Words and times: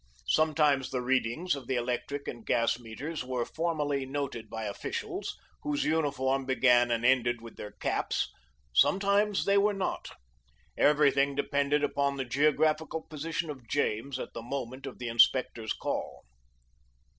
Sometimes 0.29 0.89
the 0.89 0.99
readings 1.03 1.53
of 1.55 1.67
the 1.67 1.75
electric 1.75 2.27
and 2.27 2.43
gas 2.43 2.79
meters 2.79 3.23
were 3.23 3.45
formally 3.45 4.03
noted 4.03 4.49
by 4.49 4.63
officials, 4.63 5.37
whose 5.61 5.83
uniform 5.85 6.43
began 6.45 6.89
and 6.89 7.05
ended 7.05 7.39
with 7.39 7.55
their 7.55 7.73
caps; 7.73 8.31
sometimes 8.73 9.45
they 9.45 9.59
were 9.59 9.75
not. 9.75 10.09
Everything 10.75 11.35
depended 11.35 11.83
upon 11.83 12.17
the 12.17 12.25
geographical 12.25 13.03
position 13.03 13.51
of 13.51 13.67
James 13.67 14.17
at 14.17 14.33
the 14.33 14.41
moment 14.41 14.87
of 14.87 14.97
the 14.97 15.07
inspector's 15.07 15.71
call. 15.73 16.23